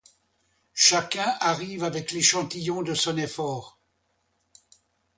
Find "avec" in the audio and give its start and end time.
1.83-2.11